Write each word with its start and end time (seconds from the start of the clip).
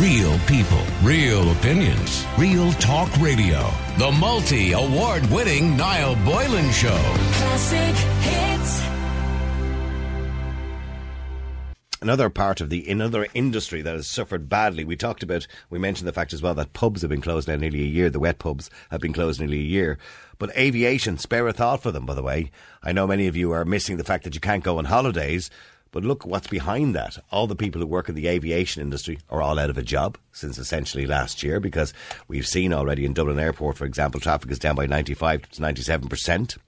Real 0.00 0.38
people, 0.40 0.82
real 1.02 1.52
opinions, 1.52 2.26
real 2.36 2.70
talk 2.72 3.10
radio. 3.16 3.70
The 3.96 4.12
multi 4.12 4.72
award 4.72 5.24
winning 5.30 5.74
Niall 5.74 6.16
Boylan 6.16 6.70
Show. 6.70 6.98
Classic 7.32 7.96
hits. 8.20 8.86
another 12.06 12.30
part 12.30 12.60
of 12.60 12.70
the 12.70 12.88
another 12.88 13.26
industry 13.34 13.82
that 13.82 13.94
has 13.94 14.06
suffered 14.06 14.48
badly. 14.48 14.84
We 14.84 14.96
talked 14.96 15.24
about, 15.24 15.46
we 15.70 15.78
mentioned 15.78 16.06
the 16.06 16.12
fact 16.12 16.32
as 16.32 16.40
well 16.40 16.54
that 16.54 16.72
pubs 16.72 17.02
have 17.02 17.08
been 17.08 17.20
closed 17.20 17.48
now 17.48 17.56
nearly 17.56 17.80
a 17.82 17.86
year. 17.86 18.10
The 18.10 18.20
wet 18.20 18.38
pubs 18.38 18.70
have 18.90 19.00
been 19.00 19.12
closed 19.12 19.40
nearly 19.40 19.58
a 19.58 19.62
year. 19.62 19.98
But 20.38 20.56
aviation, 20.56 21.18
spare 21.18 21.48
a 21.48 21.52
thought 21.52 21.82
for 21.82 21.90
them, 21.90 22.06
by 22.06 22.14
the 22.14 22.22
way. 22.22 22.52
I 22.80 22.92
know 22.92 23.08
many 23.08 23.26
of 23.26 23.36
you 23.36 23.50
are 23.50 23.64
missing 23.64 23.96
the 23.96 24.04
fact 24.04 24.22
that 24.22 24.34
you 24.34 24.40
can't 24.40 24.62
go 24.62 24.78
on 24.78 24.84
holidays. 24.84 25.50
But 25.92 26.04
look 26.04 26.26
what's 26.26 26.48
behind 26.48 26.94
that. 26.94 27.18
All 27.30 27.46
the 27.46 27.56
people 27.56 27.80
who 27.80 27.86
work 27.86 28.08
in 28.08 28.14
the 28.14 28.28
aviation 28.28 28.82
industry 28.82 29.18
are 29.30 29.40
all 29.40 29.58
out 29.58 29.70
of 29.70 29.78
a 29.78 29.82
job 29.82 30.18
since 30.32 30.58
essentially 30.58 31.06
last 31.06 31.42
year 31.42 31.60
because 31.60 31.94
we've 32.28 32.46
seen 32.46 32.72
already 32.72 33.04
in 33.04 33.14
Dublin 33.14 33.38
Airport, 33.38 33.76
for 33.76 33.84
example, 33.84 34.20
traffic 34.20 34.50
is 34.50 34.58
down 34.58 34.76
by 34.76 34.86
95 34.86 35.50
to 35.50 35.62
97%. 35.62 36.58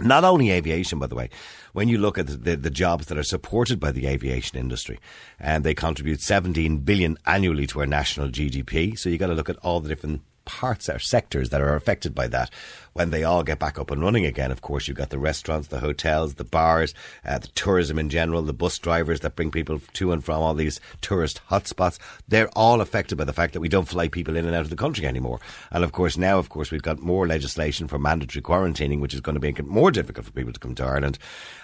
Not 0.00 0.24
only 0.24 0.50
aviation, 0.50 0.98
by 0.98 1.06
the 1.06 1.14
way, 1.14 1.28
when 1.72 1.88
you 1.88 1.98
look 1.98 2.16
at 2.16 2.26
the, 2.26 2.36
the, 2.36 2.56
the, 2.56 2.70
jobs 2.70 3.06
that 3.06 3.18
are 3.18 3.22
supported 3.22 3.78
by 3.78 3.92
the 3.92 4.06
aviation 4.06 4.58
industry, 4.58 4.98
and 5.38 5.64
they 5.64 5.74
contribute 5.74 6.22
17 6.22 6.78
billion 6.78 7.18
annually 7.26 7.66
to 7.66 7.80
our 7.80 7.86
national 7.86 8.30
GDP. 8.30 8.98
So 8.98 9.10
you 9.10 9.18
got 9.18 9.26
to 9.26 9.34
look 9.34 9.50
at 9.50 9.58
all 9.58 9.80
the 9.80 9.90
different 9.90 10.22
parts 10.44 10.88
or 10.88 10.98
sectors 10.98 11.50
that 11.50 11.60
are 11.60 11.74
affected 11.74 12.14
by 12.14 12.26
that 12.28 12.50
when 12.92 13.10
they 13.10 13.24
all 13.24 13.42
get 13.42 13.58
back 13.58 13.78
up 13.78 13.90
and 13.90 14.02
running 14.02 14.26
again. 14.26 14.50
Of 14.50 14.60
course, 14.60 14.86
you've 14.86 14.96
got 14.96 15.10
the 15.10 15.18
restaurants, 15.18 15.68
the 15.68 15.80
hotels, 15.80 16.34
the 16.34 16.44
bars, 16.44 16.94
uh, 17.24 17.38
the 17.38 17.48
tourism 17.48 17.98
in 17.98 18.10
general, 18.10 18.42
the 18.42 18.52
bus 18.52 18.78
drivers 18.78 19.20
that 19.20 19.36
bring 19.36 19.50
people 19.50 19.80
to 19.94 20.12
and 20.12 20.24
from 20.24 20.42
all 20.42 20.54
these 20.54 20.80
tourist 21.00 21.40
hotspots. 21.50 21.98
They're 22.28 22.50
all 22.56 22.80
affected 22.80 23.16
by 23.16 23.24
the 23.24 23.32
fact 23.32 23.54
that 23.54 23.60
we 23.60 23.68
don't 23.68 23.88
fly 23.88 24.08
people 24.08 24.36
in 24.36 24.46
and 24.46 24.54
out 24.54 24.62
of 24.62 24.70
the 24.70 24.76
country 24.76 25.06
anymore. 25.06 25.40
And 25.70 25.84
of 25.84 25.92
course, 25.92 26.16
now, 26.16 26.38
of 26.38 26.48
course, 26.48 26.70
we've 26.70 26.82
got 26.82 27.00
more 27.00 27.26
legislation 27.26 27.88
for 27.88 27.98
mandatory 27.98 28.42
quarantining, 28.42 29.00
which 29.00 29.14
is 29.14 29.20
going 29.20 29.34
to 29.34 29.40
make 29.40 29.58
it 29.58 29.66
more 29.66 29.90
difficult 29.90 30.26
for 30.26 30.32
people 30.32 30.52
to 30.52 30.60
come 30.60 30.74
to 30.76 30.84
Ireland. 30.84 31.18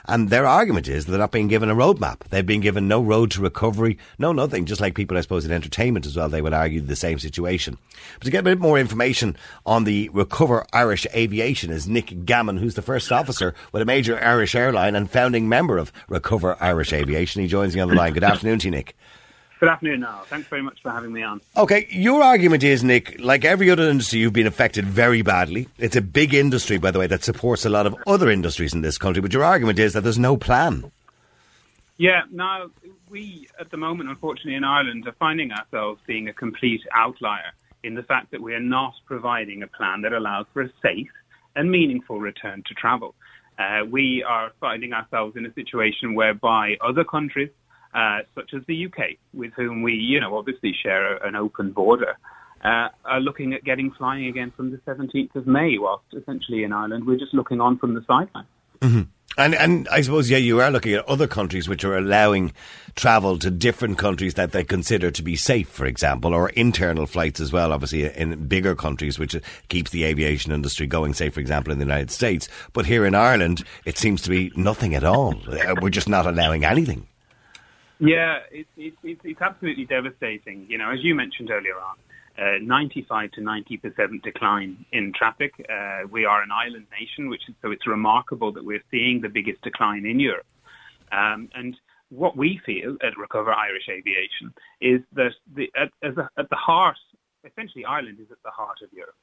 And 0.07 0.31
their 0.31 0.47
argument 0.47 0.89
is 0.89 1.07
they're 1.07 1.19
not 1.19 1.33
being 1.33 1.49
given 1.49 1.71
a 1.71 1.75
roadmap. 1.75 2.21
They've 2.31 2.45
been 2.47 2.61
given 2.61 2.89
no 2.89 3.03
road 3.03 3.31
to 3.33 3.43
recovery, 3.43 3.99
no 4.19 4.33
nothing. 4.33 4.65
Just 4.65 4.81
like 4.81 4.95
people, 4.95 5.19
I 5.19 5.21
suppose, 5.21 5.45
in 5.45 5.53
entertainment 5.53 6.07
as 6.07 6.17
well, 6.17 6.29
they 6.29 6.43
would 6.43 6.55
argue 6.55 6.81
the 6.81 6.97
same 6.97 7.19
situation. 7.19 7.77
But 8.19 8.25
to 8.25 8.31
get 8.31 8.41
a 8.41 8.43
bit 8.43 8.59
more 8.59 8.68
information 8.77 9.37
on 9.65 9.85
the 9.85 10.09
Recover 10.11 10.67
Irish 10.73 11.07
Aviation 11.15 11.71
is 11.71 11.89
Nic 11.89 12.25
Gammon, 12.25 12.59
who's 12.59 12.75
the 12.75 12.83
first 12.83 13.11
officer 13.11 13.55
with 13.73 13.83
a 13.83 13.87
major 13.87 14.19
Irish 14.23 14.55
airline 14.55 14.95
and 14.95 15.11
founding 15.11 15.49
member 15.49 15.79
of 15.79 15.93
Recover 16.09 16.57
Irish 16.61 16.93
Aviation. 16.93 17.43
He 17.43 17.49
joins 17.49 17.75
me 17.75 17.81
on 17.81 17.89
the 17.89 17.95
line. 17.95 18.13
Good 18.13 18.25
afternoon 18.25 18.59
to 18.61 18.67
you, 18.67 18.73
Nic. 18.73 18.97
Good 19.61 19.69
afternoon, 19.69 20.01
Niall. 20.01 20.23
Thanks 20.25 20.47
very 20.47 20.63
much 20.63 20.81
for 20.81 20.91
having 20.91 21.13
me 21.13 21.23
on. 21.23 21.41
Okay, 21.57 21.89
your 21.91 22.23
argument 22.23 22.63
is, 22.63 22.85
Nic, 22.85 23.17
like 23.19 23.45
every 23.45 23.71
other 23.71 23.89
industry, 23.89 24.21
you've 24.21 24.33
been 24.33 24.47
affected 24.47 24.85
very 24.85 25.23
badly. 25.23 25.67
It's 25.79 25.97
a 25.97 26.01
big 26.01 26.33
industry, 26.33 26.79
by 26.79 26.93
the 26.93 27.01
way, 27.01 27.09
that 27.09 27.25
supports 27.25 27.65
a 27.65 27.69
lot 27.69 27.85
of 27.85 27.97
other 28.07 28.31
industries 28.31 28.73
in 28.73 28.83
this 28.83 28.99
country, 28.99 29.21
but 29.21 29.33
your 29.33 29.43
argument 29.43 29.81
is 29.81 29.95
that 29.95 30.03
there's 30.03 30.19
no 30.19 30.37
plan. 30.37 30.93
Yeah, 31.97 32.23
now, 32.31 32.71
we, 33.11 33.49
at 33.59 33.71
the 33.71 33.77
moment, 33.77 34.09
unfortunately, 34.09 34.55
in 34.55 34.63
Ireland, 34.63 35.09
are 35.09 35.13
finding 35.13 35.51
ourselves 35.51 36.01
being 36.07 36.29
a 36.29 36.33
complete 36.33 36.83
outlier 36.95 37.51
in 37.83 37.95
the 37.95 38.03
fact 38.03 38.31
that 38.33 38.41
we 38.41 38.55
are 38.55 38.61
not 38.61 38.95
providing 39.07 39.63
a 39.63 39.67
plan 39.67 40.03
that 40.03 40.13
allows 40.13 40.47
for 40.53 40.63
a 40.63 40.71
safe 40.83 41.11
and 41.57 41.71
meaningful 41.71 42.21
return 42.21 42.63
to 42.67 42.75
travel. 42.75 43.15
Uh, 43.59 43.85
we 43.91 44.25
are 44.27 44.53
finding 44.61 44.93
ourselves 44.93 45.37
in 45.37 45.45
a 45.45 45.53
situation 45.55 46.15
whereby 46.15 46.77
other 46.81 47.05
countries, 47.05 47.51
uh, 47.95 48.21
such 48.35 48.55
as 48.55 48.63
the 48.67 48.87
UK, 48.87 49.17
with 49.35 49.53
whom 49.55 49.83
we, 49.83 49.95
you 49.95 50.21
know, 50.21 50.37
obviously 50.37 50.73
share 50.83 51.17
an 51.25 51.35
open 51.35 51.73
border, 51.73 52.17
uh, 52.65 52.89
are 53.05 53.21
looking 53.21 53.55
at 53.55 53.65
getting 53.65 53.91
flying 53.93 54.27
again 54.27 54.53
from 54.57 54.71
the 54.71 54.79
17th 54.79 55.35
of 55.35 55.47
May, 55.47 55.79
whilst 55.79 56.05
essentially 56.17 56.63
in 56.65 56.73
Ireland 56.73 57.07
we're 57.07 57.19
just 57.19 57.35
looking 57.35 57.61
on 57.61 57.79
from 57.79 57.95
the 57.95 58.05
sidelines. 58.07 58.49
Mm-hmm. 58.81 59.03
And 59.39 59.55
and 59.55 59.89
I 59.89 60.01
suppose 60.01 60.29
yeah, 60.29 60.39
you 60.39 60.61
are 60.61 60.71
looking 60.71 60.95
at 60.95 61.09
other 61.09 61.29
countries 61.29 61.69
which 61.69 61.85
are 61.85 61.97
allowing 61.97 62.53
travel 62.97 63.39
to 63.39 63.51
different 63.53 63.97
countries 63.97 64.35
that 64.35 64.51
they 64.51 64.65
consider 64.65 65.13
to 65.13 65.23
be 65.23 65.37
safe, 65.37 65.69
for 65.69 65.87
example, 65.87 66.35
or 66.35 66.49
internal 66.51 67.07
flights 67.07 67.39
as 67.39 67.53
well. 67.53 67.73
Obviously, 67.73 68.05
in 68.05 68.49
bigger 68.49 68.75
countries, 68.75 69.17
which 69.17 69.37
keeps 69.69 69.93
the 69.93 70.03
aviation 70.03 70.51
industry 70.51 70.89
going. 70.89 71.15
Say, 71.15 71.31
for 71.31 71.39
example, 71.39 71.73
in 71.73 71.79
the 71.79 71.85
United 71.85 72.11
States, 72.11 72.49
but 72.73 72.85
here 72.85 73.07
in 73.07 73.15
Ireland, 73.15 73.63
it 73.85 73.97
seems 73.97 74.21
to 74.23 74.31
be 74.31 74.51
nothing 74.57 74.97
at 74.97 75.05
all. 75.05 75.37
Uh, 75.49 75.77
we're 75.81 75.91
just 75.91 76.09
not 76.09 76.27
allowing 76.27 76.65
anything. 76.65 77.07
Yeah, 78.01 78.41
it's 78.51 78.69
it, 78.77 78.95
it, 79.05 79.21
it's 79.23 79.41
absolutely 79.41 79.85
devastating. 79.85 80.67
You 80.69 80.79
know, 80.79 80.91
as 80.91 80.99
you 81.05 81.15
mentioned 81.15 81.53
earlier 81.53 81.77
on, 81.77 81.95
uh, 82.39 82.59
95 82.63 83.33
to 83.33 83.41
90 83.41 83.77
percent 83.79 84.23
decline 84.23 84.85
in 84.93 85.13
traffic. 85.13 85.53
Uh, 85.69 86.07
we 86.11 86.25
are 86.25 86.43
an 86.43 86.51
island 86.53 86.87
nation, 86.99 87.29
which 87.29 87.49
is, 87.49 87.55
so 87.63 87.71
it's 87.71 87.87
remarkable 87.87 88.53
that 88.53 88.65
we're 88.65 88.83
seeing 88.91 89.21
the 89.21 89.29
biggest 89.29 89.61
decline 89.63 90.07
in 90.07 90.21
Europe. 90.21 90.47
Um, 91.11 91.49
and 91.55 91.77
what 92.11 92.37
we 92.37 92.61
feel 92.65 92.97
at 93.03 93.19
Recover 93.19 93.53
Irish 93.53 93.89
Aviation 93.89 94.55
is 94.81 95.01
that 95.13 95.33
the, 95.55 95.71
at, 95.77 95.91
a, 96.03 96.29
at 96.39 96.49
the 96.49 96.57
heart, 96.57 96.97
essentially 97.45 97.85
Ireland 97.85 98.19
is 98.21 98.31
at 98.31 98.43
the 98.45 98.51
heart 98.51 98.79
of 98.83 98.93
Europe, 98.93 99.17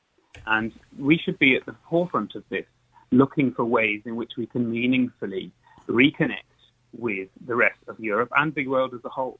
and 0.45 0.71
we 0.97 1.17
should 1.17 1.39
be 1.39 1.55
at 1.55 1.65
the 1.65 1.75
forefront 1.89 2.35
of 2.35 2.43
this, 2.49 2.65
looking 3.11 3.53
for 3.53 3.63
ways 3.63 4.01
in 4.05 4.15
which 4.15 4.33
we 4.37 4.45
can 4.45 4.69
meaningfully 4.69 5.51
reconnect 5.87 6.41
with 6.97 7.29
the 7.45 7.55
rest 7.55 7.79
of 7.87 7.99
Europe 7.99 8.29
and 8.35 8.53
the 8.55 8.67
world 8.67 8.93
as 8.93 9.01
a 9.05 9.09
whole. 9.09 9.39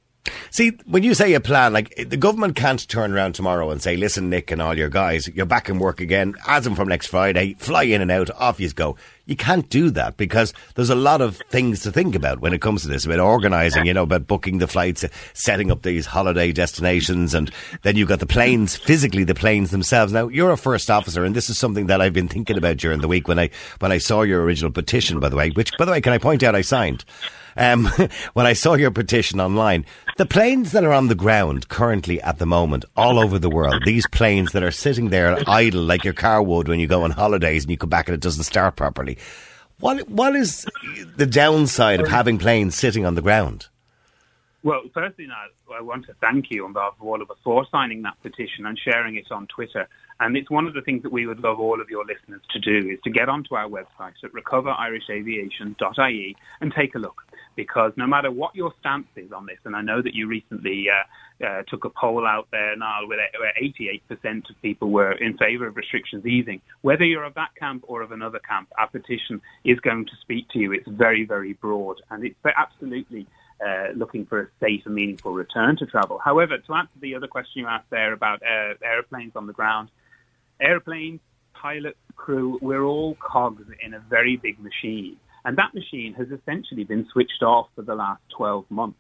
See, 0.56 0.70
when 0.86 1.04
you 1.04 1.14
say 1.16 1.34
a 1.34 1.42
plan, 1.42 1.74
like 1.74 1.94
the 1.98 2.16
government 2.16 2.56
can't 2.56 2.88
turn 2.88 3.12
around 3.12 3.36
tomorrow 3.36 3.72
and 3.72 3.82
say, 3.82 3.98
"Listen, 3.98 4.30
Nic 4.30 4.52
and 4.52 4.62
all 4.62 4.78
your 4.78 4.88
guys, 4.88 5.28
you're 5.28 5.46
back 5.46 5.68
in 5.68 5.80
work 5.80 6.00
again. 6.00 6.36
As 6.48 6.66
from 6.66 6.88
next 6.88 7.08
Friday, 7.08 7.58
fly 7.60 7.84
in 7.84 8.02
and 8.02 8.10
out, 8.10 8.30
off 8.32 8.62
you 8.62 8.72
go." 8.72 8.96
You 9.25 9.36
can't 9.36 9.68
do 9.69 9.90
that 9.91 10.18
because 10.18 10.53
there's 10.75 10.91
a 10.91 10.96
lot 10.96 11.22
of 11.22 11.38
things 11.50 11.81
to 11.81 11.91
think 11.91 12.13
about 12.13 12.41
when 12.41 12.53
it 12.53 12.62
comes 12.62 12.84
to 12.84 12.88
this 12.88 13.06
about 13.06 13.19
organising, 13.19 13.86
you 13.86 13.94
know, 13.94 14.03
about 14.03 14.28
booking 14.28 14.59
the 14.59 14.68
flights, 14.68 15.03
setting 15.34 15.72
up 15.72 15.81
these 15.81 16.06
holiday 16.06 16.52
destinations, 16.52 17.34
and 17.34 17.52
then 17.81 17.96
you've 17.96 18.09
got 18.09 18.19
the 18.19 18.28
planes, 18.28 18.75
physically 18.75 19.24
the 19.24 19.34
planes 19.34 19.72
themselves. 19.72 20.14
Now, 20.14 20.28
you're 20.28 20.52
a 20.52 20.58
first 20.58 20.91
officer, 20.91 21.25
and 21.25 21.35
this 21.35 21.50
is 21.50 21.58
something 21.58 21.88
that 21.88 22.02
I've 22.02 22.14
been 22.14 22.28
thinking 22.28 22.58
about 22.58 22.78
during 22.78 23.02
the 23.02 23.08
week 23.08 23.28
when 23.28 23.40
I 23.40 23.50
when 23.80 23.91
I 23.91 23.97
saw 23.97 24.22
your 24.22 24.44
original 24.44 24.72
petition, 24.72 25.19
by 25.19 25.30
the 25.30 25.35
way, 25.35 25.50
which, 25.50 25.72
by 25.78 25.85
the 25.85 25.91
way, 25.91 26.02
can 26.02 26.14
I 26.14 26.19
point 26.19 26.44
out 26.44 26.56
I 26.56 26.62
signed. 26.62 27.03
Um, 27.58 27.85
when 28.34 28.46
I 28.46 28.53
saw 28.53 28.74
your 28.74 28.91
petition 28.91 29.40
online, 29.40 29.85
the 30.18 30.25
planes 30.25 30.72
that 30.72 30.84
are 30.84 30.94
on 30.94 31.08
the 31.08 31.16
ground 31.16 31.69
currently 31.69 32.22
at 32.22 32.38
the 32.38 32.46
moment, 32.46 32.85
all 32.96 33.19
over 33.19 33.40
the 33.40 33.50
world, 33.50 33.84
these 33.85 34.08
planes 34.08 34.52
that 34.52 34.64
are 34.64 34.72
sitting 34.72 35.09
there 35.09 35.38
idle 35.47 35.84
like 35.84 36.03
your 36.03 36.14
car 36.14 36.41
would 36.41 36.68
when 36.68 36.80
you 36.80 36.88
go 36.88 37.03
on 37.03 37.12
holidays 37.12 37.64
and 37.64 37.72
you 37.72 37.78
come 37.78 37.90
back 37.90 38.08
and 38.08 38.16
it 38.16 38.22
doesn't 38.22 38.44
start 38.44 38.75
properly. 38.75 39.15
What 39.80 40.08
what 40.09 40.36
is 40.36 40.66
the 41.18 41.26
downside 41.26 42.00
of 42.00 42.08
having 42.08 42.38
planes 42.38 42.76
sitting 42.76 43.06
on 43.06 43.16
the 43.16 43.22
ground? 43.22 43.68
Well, 44.64 44.81
firstly, 44.96 45.28
I 45.72 45.81
want 45.81 46.08
to 46.08 46.16
thank 46.22 46.50
you 46.50 46.66
on 46.66 46.74
behalf 46.74 46.96
of 47.00 47.06
all 47.06 47.22
of 47.22 47.30
us 47.30 47.38
for 47.44 47.68
signing 47.72 48.02
that 48.02 48.20
petition 48.24 48.66
and 48.66 48.80
sharing 48.80 49.16
it 49.16 49.31
on 49.31 49.46
Twitter. 49.46 49.88
And 50.20 50.36
it's 50.36 50.50
one 50.50 50.66
of 50.66 50.74
the 50.74 50.81
things 50.81 51.03
that 51.03 51.12
we 51.12 51.28
would 51.28 51.42
love 51.42 51.59
all 51.59 51.80
of 51.80 51.92
your 51.92 52.03
listeners 52.03 52.42
to 52.50 52.59
do 52.59 52.90
is 52.90 53.00
to 53.03 53.12
get 53.12 53.30
onto 53.30 53.53
our 53.53 53.70
website 53.70 54.16
at 54.24 54.31
recoveririshaviation.ie 54.31 56.36
and 56.62 56.74
take 56.74 56.96
a 56.96 57.00
look 57.00 57.25
because 57.56 57.92
no 57.96 58.08
matter 58.08 58.32
what 58.32 58.56
your 58.56 58.74
stance 58.80 59.08
is 59.16 59.32
on 59.32 59.46
this, 59.46 59.58
and 59.66 59.76
I 59.76 59.82
know 59.82 60.02
that 60.02 60.14
you 60.14 60.28
recently 60.28 60.88
uh, 60.90 61.46
uh, 61.46 61.64
took 61.68 61.86
a 61.86 61.90
poll 61.90 62.26
out 62.26 62.48
there 62.52 62.76
now 62.76 63.08
where 63.08 63.20
88% 63.62 64.50
of 64.50 64.62
people 64.62 64.90
were 64.90 65.14
in 65.14 65.38
favour 65.38 65.68
of 65.68 65.76
restrictions 65.76 66.26
easing, 66.26 66.62
whether 66.82 67.04
you're 67.04 67.24
of 67.24 67.34
that 67.36 67.56
camp 67.60 67.84
or 67.88 68.02
of 68.02 68.12
another 68.12 68.40
camp, 68.40 68.72
our 68.78 68.88
petition 68.88 69.42
is 69.64 69.80
going 69.80 70.06
to 70.06 70.12
speak 70.22 70.48
to 70.50 70.60
you. 70.60 70.72
It's 70.72 70.88
very, 70.88 71.26
very 71.26 71.54
broad, 71.54 72.02
and 72.10 72.26
it's 72.26 72.36
absolutely 72.46 73.28
uh, 73.66 73.88
looking 73.96 74.26
for 74.26 74.42
a 74.42 74.48
safe 74.60 74.82
and 74.86 74.96
meaningful 74.96 75.32
return 75.32 75.78
to 75.78 75.86
travel. 75.86 76.20
However, 76.20 76.58
to 76.58 76.74
answer 76.74 77.00
the 77.00 77.16
other 77.16 77.28
question 77.28 77.62
you 77.62 77.68
asked 77.68 77.90
there 77.90 78.14
about 78.14 78.41
uh, 78.44 78.74
airplanes 78.84 79.34
on 79.35 79.47
the 79.47 79.53
ground, 79.53 79.90
airplanes, 80.59 81.20
pilots, 81.53 81.97
crew, 82.16 82.59
we're 82.62 82.84
all 82.84 83.16
cogs 83.16 83.64
in 83.84 83.94
a 83.94 84.00
very 84.00 84.38
big 84.38 84.59
machine. 84.59 85.18
And 85.46 85.58
that 85.58 85.74
machine 85.74 86.14
has 86.16 86.28
essentially 86.28 86.84
been 86.84 87.08
switched 87.12 87.44
off 87.44 87.68
for 87.76 87.84
the 87.84 87.96
last 87.96 88.22
12 88.36 88.66
months. 88.70 88.97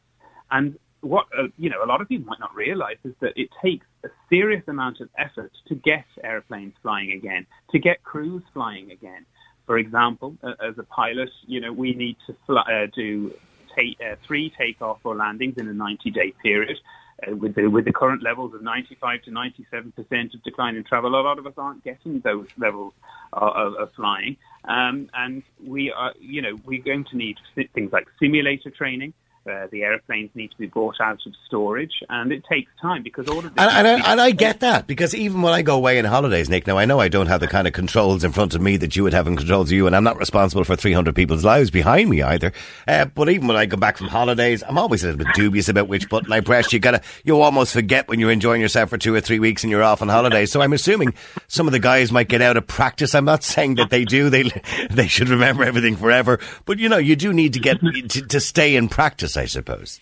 And 0.51 0.77
what 1.01 1.25
uh, 1.37 1.47
you 1.57 1.69
know, 1.69 1.83
a 1.83 1.87
lot 1.87 2.01
of 2.01 2.07
people 2.07 2.25
might 2.27 2.39
not 2.39 2.53
realise 2.55 2.97
is 3.03 3.13
that 3.21 3.33
it 3.35 3.49
takes 3.63 3.85
a 4.03 4.09
serious 4.29 4.63
amount 4.67 5.01
of 5.01 5.09
effort 5.17 5.51
to 5.67 5.75
get 5.75 6.05
airplanes 6.23 6.73
flying 6.81 7.11
again, 7.11 7.45
to 7.71 7.79
get 7.79 8.03
crews 8.03 8.43
flying 8.53 8.91
again. 8.91 9.25
For 9.65 9.77
example, 9.77 10.37
uh, 10.43 10.53
as 10.63 10.77
a 10.77 10.83
pilot, 10.83 11.29
you 11.47 11.59
know, 11.59 11.73
we 11.73 11.93
need 11.93 12.17
to 12.27 12.35
fly, 12.45 12.61
uh, 12.61 12.87
do 12.95 13.33
take, 13.75 13.97
uh, 13.99 14.15
three 14.25 14.53
takeoff 14.57 14.99
or 15.03 15.15
landings 15.15 15.55
in 15.57 15.67
a 15.67 15.73
90-day 15.73 16.33
period. 16.43 16.77
Uh, 17.25 17.33
with 17.33 17.55
the 17.55 17.67
with 17.67 17.85
the 17.85 17.93
current 17.93 18.21
levels 18.21 18.53
of 18.53 18.61
95 18.61 19.21
to 19.21 19.31
97 19.31 19.93
percent 19.93 20.33
of 20.33 20.43
decline 20.43 20.75
in 20.75 20.83
travel, 20.83 21.15
a 21.15 21.21
lot 21.21 21.39
of 21.39 21.47
us 21.47 21.53
aren't 21.57 21.81
getting 21.81 22.19
those 22.19 22.47
levels 22.57 22.93
of, 23.31 23.73
of 23.75 23.89
flying, 23.95 24.35
um, 24.65 25.09
and 25.13 25.41
we 25.65 25.91
are, 25.91 26.13
you 26.19 26.41
know, 26.41 26.59
we're 26.65 26.83
going 26.83 27.05
to 27.05 27.15
need 27.15 27.37
things 27.73 27.93
like 27.93 28.05
simulator 28.19 28.69
training. 28.69 29.13
Uh, 29.49 29.67
the 29.71 29.83
airplanes 29.83 30.31
need 30.33 30.49
to 30.49 30.57
be 30.57 30.65
brought 30.65 30.99
out 30.99 31.19
of 31.25 31.33
storage, 31.45 32.03
and 32.09 32.31
it 32.31 32.43
takes 32.49 32.71
time 32.81 33.03
because 33.03 33.27
all 33.27 33.37
of 33.37 33.43
this. 33.43 33.53
And, 33.57 33.87
and, 33.87 34.03
I, 34.03 34.11
and 34.11 34.21
I 34.21 34.31
get 34.31 34.61
that 34.61 34.87
because 34.87 35.13
even 35.13 35.41
when 35.41 35.53
I 35.53 35.61
go 35.61 35.75
away 35.75 35.99
on 35.99 36.05
holidays, 36.05 36.49
Nic, 36.49 36.65
now 36.65 36.77
I 36.77 36.85
know 36.85 36.99
I 36.99 37.09
don't 37.09 37.27
have 37.27 37.41
the 37.41 37.47
kind 37.47 37.67
of 37.67 37.73
controls 37.73 38.23
in 38.23 38.31
front 38.31 38.55
of 38.55 38.61
me 38.61 38.77
that 38.77 38.95
you 38.95 39.03
would 39.03 39.13
have 39.13 39.27
in 39.27 39.37
controls 39.37 39.69
of 39.69 39.73
you, 39.73 39.85
and 39.87 39.95
I'm 39.95 40.03
not 40.03 40.17
responsible 40.17 40.63
for 40.63 40.75
300 40.75 41.15
people's 41.15 41.45
lives 41.45 41.69
behind 41.69 42.09
me 42.09 42.21
either. 42.21 42.53
Uh, 42.87 43.05
but 43.05 43.29
even 43.29 43.47
when 43.47 43.57
I 43.57 43.65
go 43.65 43.77
back 43.77 43.97
from 43.97 44.07
holidays, 44.07 44.63
I'm 44.67 44.77
always 44.77 45.03
a 45.03 45.07
little 45.07 45.23
bit 45.23 45.35
dubious 45.35 45.69
about 45.69 45.87
which 45.87 46.09
button 46.09 46.31
I 46.31 46.41
press. 46.41 46.73
You 46.73 46.79
gotta, 46.79 47.01
you 47.23 47.39
almost 47.39 47.73
forget 47.73 48.07
when 48.07 48.19
you're 48.19 48.31
enjoying 48.31 48.61
yourself 48.61 48.89
for 48.89 48.97
two 48.97 49.13
or 49.13 49.21
three 49.21 49.39
weeks 49.39 49.63
and 49.63 49.69
you're 49.69 49.83
off 49.83 50.01
on 50.01 50.09
holidays. 50.09 50.51
So 50.51 50.61
I'm 50.61 50.73
assuming 50.73 51.13
some 51.47 51.67
of 51.67 51.71
the 51.71 51.79
guys 51.79 52.11
might 52.11 52.29
get 52.29 52.41
out 52.41 52.57
of 52.57 52.65
practice. 52.65 53.13
I'm 53.13 53.25
not 53.25 53.43
saying 53.43 53.75
that 53.75 53.89
they 53.89 54.05
do. 54.05 54.29
They 54.29 54.43
they 54.89 55.07
should 55.07 55.29
remember 55.29 55.63
everything 55.63 55.95
forever. 55.95 56.39
But 56.65 56.79
you 56.79 56.89
know, 56.89 56.97
you 56.97 57.15
do 57.15 57.31
need 57.31 57.53
to 57.53 57.59
get 57.59 57.79
to, 57.79 58.21
to 58.27 58.39
stay 58.39 58.75
in 58.75 58.89
practice, 58.89 59.34
I 59.37 59.45
suppose. 59.45 59.99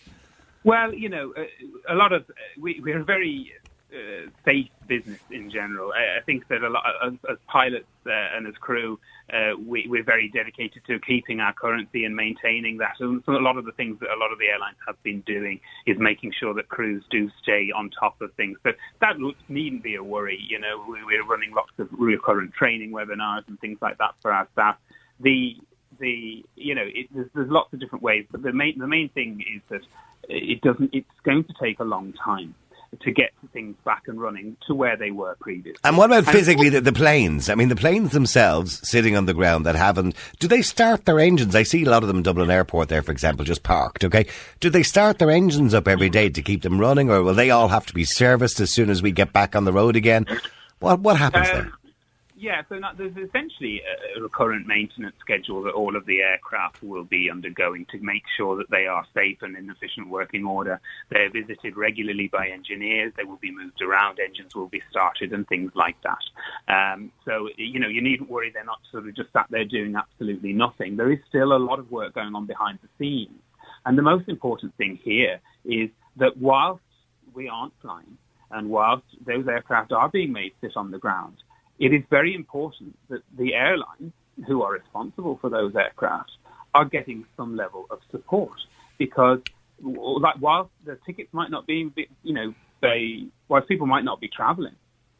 Well, 0.64 0.94
you 0.94 1.08
know, 1.08 1.34
uh, 1.36 1.44
a 1.88 1.94
lot 1.94 2.12
of 2.12 2.22
uh, 2.22 2.34
we, 2.58 2.80
we're 2.80 3.00
a 3.00 3.04
very 3.04 3.52
uh, 3.94 4.30
safe 4.44 4.70
business 4.88 5.20
in 5.30 5.50
general. 5.50 5.92
I, 5.92 6.18
I 6.18 6.22
think 6.22 6.48
that 6.48 6.62
a 6.62 6.68
lot 6.68 6.84
of, 7.02 7.18
as 7.30 7.36
pilots 7.46 7.86
uh, 8.06 8.10
and 8.10 8.46
as 8.46 8.54
crew, 8.54 8.98
uh, 9.32 9.52
we, 9.64 9.86
we're 9.88 10.02
very 10.02 10.28
dedicated 10.28 10.82
to 10.86 10.98
keeping 10.98 11.40
our 11.40 11.52
currency 11.52 12.04
and 12.04 12.16
maintaining 12.16 12.78
that. 12.78 12.96
And 13.00 13.22
so 13.24 13.32
a 13.32 13.38
lot 13.38 13.56
of 13.56 13.64
the 13.64 13.72
things 13.72 14.00
that 14.00 14.10
a 14.10 14.18
lot 14.18 14.32
of 14.32 14.38
the 14.38 14.46
airlines 14.46 14.76
have 14.86 15.00
been 15.02 15.20
doing 15.20 15.60
is 15.86 15.96
making 15.98 16.32
sure 16.38 16.54
that 16.54 16.68
crews 16.68 17.04
do 17.10 17.30
stay 17.42 17.70
on 17.74 17.90
top 17.90 18.20
of 18.20 18.32
things. 18.34 18.58
So 18.62 18.72
that 19.00 19.16
needn't 19.48 19.82
be 19.82 19.94
a 19.94 20.02
worry. 20.02 20.42
You 20.46 20.58
know, 20.58 20.84
we, 20.88 21.04
we're 21.04 21.26
running 21.26 21.52
lots 21.54 21.72
of 21.78 21.88
recurrent 21.92 22.52
training 22.52 22.90
webinars 22.90 23.46
and 23.48 23.60
things 23.60 23.78
like 23.80 23.98
that 23.98 24.14
for 24.20 24.32
our 24.32 24.48
staff. 24.52 24.76
The 25.20 25.56
the 25.98 26.44
you 26.56 26.74
know 26.74 26.84
it, 26.86 27.06
there's, 27.14 27.28
there's 27.34 27.50
lots 27.50 27.72
of 27.72 27.80
different 27.80 28.02
ways, 28.02 28.26
but 28.30 28.42
the 28.42 28.52
main 28.52 28.78
the 28.78 28.86
main 28.86 29.08
thing 29.08 29.44
is 29.54 29.62
that 29.68 29.82
it 30.28 30.60
doesn't. 30.60 30.90
It's 30.92 31.08
going 31.24 31.44
to 31.44 31.54
take 31.60 31.80
a 31.80 31.84
long 31.84 32.12
time 32.12 32.54
to 33.02 33.10
get 33.10 33.32
things 33.52 33.76
back 33.84 34.04
and 34.06 34.20
running 34.20 34.56
to 34.66 34.74
where 34.74 34.96
they 34.96 35.10
were 35.10 35.34
previously. 35.40 35.80
And 35.84 35.96
what 35.96 36.06
about 36.06 36.32
physically 36.32 36.68
the, 36.68 36.80
the, 36.80 36.92
planes? 36.92 37.48
I 37.48 37.54
mean, 37.54 37.68
the 37.68 37.76
planes 37.76 38.12
themselves 38.12 38.80
sitting 38.88 39.16
on 39.16 39.26
the 39.26 39.34
ground 39.34 39.66
that 39.66 39.74
haven't. 39.74 40.14
Do 40.38 40.48
they 40.48 40.62
start 40.62 41.04
their 41.04 41.20
engines? 41.20 41.54
I 41.54 41.62
see 41.62 41.84
a 41.84 41.90
lot 41.90 42.02
of 42.02 42.08
them 42.08 42.18
in 42.18 42.22
Dublin 42.22 42.50
Airport 42.50 42.88
there, 42.88 43.02
for 43.02 43.12
example, 43.12 43.44
just 43.44 43.62
parked. 43.62 44.04
Okay, 44.04 44.26
do 44.60 44.70
they 44.70 44.82
start 44.82 45.18
their 45.18 45.30
engines 45.30 45.74
up 45.74 45.88
every 45.88 46.08
day 46.08 46.28
to 46.30 46.42
keep 46.42 46.62
them 46.62 46.80
running, 46.80 47.10
or 47.10 47.22
will 47.22 47.34
they 47.34 47.50
all 47.50 47.68
have 47.68 47.86
to 47.86 47.94
be 47.94 48.04
serviced 48.04 48.60
as 48.60 48.72
soon 48.72 48.90
as 48.90 49.02
we 49.02 49.12
get 49.12 49.32
back 49.32 49.56
on 49.56 49.64
the 49.64 49.72
road 49.72 49.96
again? 49.96 50.26
What 50.80 51.00
what 51.00 51.16
happens 51.16 51.48
um, 51.48 51.54
there? 51.54 51.72
Yeah, 52.44 52.60
so 52.68 52.78
there's 52.98 53.16
essentially 53.16 53.80
a 54.14 54.20
recurrent 54.20 54.66
maintenance 54.66 55.16
schedule 55.18 55.62
that 55.62 55.72
all 55.72 55.96
of 55.96 56.04
the 56.04 56.20
aircraft 56.20 56.82
will 56.82 57.04
be 57.04 57.30
undergoing 57.30 57.86
to 57.90 57.98
make 58.00 58.22
sure 58.36 58.54
that 58.58 58.68
they 58.70 58.86
are 58.86 59.06
safe 59.14 59.38
and 59.40 59.56
in 59.56 59.70
efficient 59.70 60.10
working 60.10 60.44
order. 60.44 60.78
They're 61.08 61.30
visited 61.30 61.74
regularly 61.74 62.28
by 62.28 62.48
engineers. 62.48 63.14
They 63.16 63.24
will 63.24 63.38
be 63.38 63.50
moved 63.50 63.80
around. 63.80 64.18
Engines 64.20 64.54
will 64.54 64.68
be 64.68 64.82
started 64.90 65.32
and 65.32 65.48
things 65.48 65.72
like 65.74 65.96
that. 66.02 66.20
Um, 66.68 67.12
so, 67.24 67.48
you 67.56 67.80
know, 67.80 67.88
you 67.88 68.02
needn't 68.02 68.28
worry 68.28 68.50
they're 68.50 68.62
not 68.62 68.80
sort 68.92 69.08
of 69.08 69.16
just 69.16 69.32
sat 69.32 69.46
there 69.48 69.64
doing 69.64 69.96
absolutely 69.96 70.52
nothing. 70.52 70.98
There 70.98 71.10
is 71.10 71.20
still 71.26 71.56
a 71.56 71.56
lot 71.56 71.78
of 71.78 71.90
work 71.90 72.12
going 72.14 72.34
on 72.34 72.44
behind 72.44 72.78
the 72.82 72.88
scenes. 72.98 73.40
And 73.86 73.96
the 73.96 74.02
most 74.02 74.28
important 74.28 74.76
thing 74.76 74.98
here 75.02 75.40
is 75.64 75.88
that 76.18 76.36
whilst 76.36 76.82
we 77.32 77.48
aren't 77.48 77.72
flying 77.80 78.18
and 78.50 78.68
whilst 78.68 79.06
those 79.24 79.48
aircraft 79.48 79.92
are 79.92 80.10
being 80.10 80.30
made 80.30 80.52
sit 80.60 80.76
on 80.76 80.90
the 80.90 80.98
ground, 80.98 81.38
it 81.78 81.92
is 81.92 82.02
very 82.10 82.34
important 82.34 82.96
that 83.08 83.22
the 83.36 83.54
airlines 83.54 84.12
who 84.46 84.62
are 84.62 84.72
responsible 84.72 85.38
for 85.40 85.50
those 85.50 85.74
aircraft 85.76 86.30
are 86.74 86.84
getting 86.84 87.24
some 87.36 87.56
level 87.56 87.86
of 87.90 87.98
support 88.10 88.52
because 88.98 89.40
like 89.82 90.36
while 90.38 90.70
the 90.84 90.98
tickets 91.06 91.28
might 91.32 91.50
not 91.50 91.66
be, 91.66 91.90
you 92.22 92.34
know, 92.34 92.54
they, 92.80 93.26
whilst 93.48 93.68
people 93.68 93.86
might 93.86 94.04
not 94.04 94.20
be 94.20 94.28
traveling, 94.28 94.74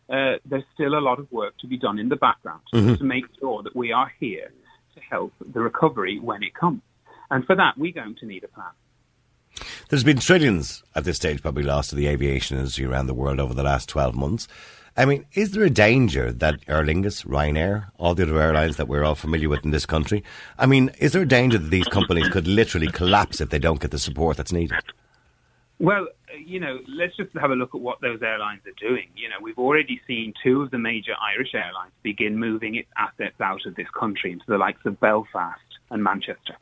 uh, 0.09 0.35
there's 0.45 0.65
still 0.75 0.99
a 0.99 1.01
lot 1.01 1.19
of 1.19 1.31
work 1.33 1.57
to 1.59 1.67
be 1.67 1.79
done 1.79 1.99
in 1.99 2.09
the 2.09 2.17
background 2.17 2.61
mm-hmm. 2.73 2.95
to 2.95 3.05
make 3.05 3.25
sure 3.41 3.63
that 3.63 3.75
we 3.75 3.93
are 3.93 4.13
here 4.21 4.53
to 4.95 5.01
help 5.01 5.33
the 5.41 5.61
recovery 5.61 6.19
when 6.19 6.43
it 6.43 6.55
comes. 6.55 6.83
And 7.31 7.45
for 7.47 7.57
that, 7.57 7.79
we're 7.79 7.93
going 7.93 8.17
to 8.17 8.27
need 8.27 8.45
a 8.45 8.49
plan. 8.49 8.71
There's 9.89 10.05
been 10.05 10.19
trillions 10.19 10.83
at 10.95 11.05
this 11.05 11.17
stage 11.17 11.41
probably 11.43 11.63
lost 11.63 11.91
to 11.91 11.97
the 11.97 12.07
aviation 12.07 12.59
industry 12.59 12.85
around 12.85 13.07
the 13.07 13.15
world 13.15 13.41
over 13.41 13.55
the 13.55 13.63
last 13.63 13.89
12 13.89 14.15
months. 14.15 14.49
I 14.97 15.07
mean, 15.07 15.27
is 15.33 15.51
there 15.51 15.65
a 15.65 15.71
danger 15.71 16.31
that 16.31 16.61
Aer 16.69 16.85
Lingus, 16.85 17.27
Ryanair, 17.27 17.87
all 17.99 18.15
the 18.15 18.23
other 18.23 18.41
airlines 18.41 18.77
that 18.77 18.87
we're 18.87 19.03
all 19.03 19.17
familiar 19.17 19.49
with 19.49 19.65
in 19.65 19.73
this 19.73 19.87
country, 19.87 20.23
I 20.57 20.67
mean, 20.67 20.93
is 20.99 21.13
there 21.13 21.23
a 21.23 21.29
danger 21.29 21.59
that 21.59 21.71
these 21.71 21.89
companies 21.89 22.29
could 22.29 22.47
literally 22.47 22.87
collapse 22.87 23.41
if 23.41 23.51
they 23.51 23.59
don't 23.59 23.81
get 23.81 23.91
the 23.91 23.99
support 23.99 24.37
that's 24.37 24.53
needed? 24.53 24.79
Well, 25.81 26.07
uh, 26.33 26.37
you 26.39 26.61
know, 26.61 26.79
let's 26.87 27.17
just 27.17 27.31
have 27.35 27.51
a 27.51 27.57
look 27.57 27.75
at 27.75 27.81
what 27.81 28.01
those 28.03 28.23
airlines 28.23 28.61
are 28.67 28.89
doing. 28.89 29.09
You 29.17 29.29
know, 29.31 29.37
we've 29.43 29.59
already 29.59 30.01
seen 30.07 30.33
two 30.45 30.63
of 30.63 30.71
the 30.71 30.79
major 30.79 31.15
Irish 31.21 31.55
airlines 31.55 31.93
begin 32.05 32.39
moving 32.39 32.77
its 32.77 32.89
assets 32.97 33.41
out 33.41 33.67
of 33.67 33.75
this 33.75 33.89
country 33.99 34.31
into 34.31 34.45
the 34.47 34.59
likes 34.59 34.85
of 34.85 35.01
Belfast 35.01 35.61
and 35.91 36.05
Manchester. 36.05 36.57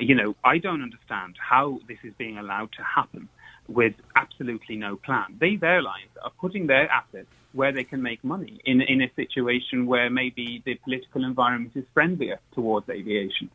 You 0.00 0.16
know, 0.16 0.34
I 0.42 0.58
don't 0.58 0.82
understand 0.82 1.36
how 1.38 1.78
this 1.86 1.98
is 2.02 2.12
being 2.18 2.38
allowed 2.38 2.72
to 2.72 2.82
happen 2.82 3.28
with 3.68 3.94
absolutely 4.16 4.74
no 4.74 4.96
plan. 4.96 5.36
These 5.40 5.62
airlines 5.62 6.10
are 6.24 6.32
putting 6.40 6.66
their 6.66 6.90
assets 6.90 7.28
where 7.52 7.72
they 7.72 7.84
can 7.84 8.02
make 8.02 8.22
money 8.24 8.60
in, 8.64 8.80
in 8.80 9.02
a 9.02 9.10
situation 9.14 9.86
where 9.86 10.10
maybe 10.10 10.62
the 10.64 10.74
political 10.76 11.24
environment 11.24 11.72
is 11.74 11.84
friendlier 11.94 12.38
towards 12.54 12.88
aviation. 12.88 13.50